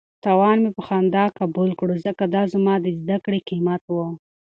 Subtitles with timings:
[0.23, 3.95] تاوان مې په خندا قبول کړ ځکه دا زما د زده کړې قیمت و.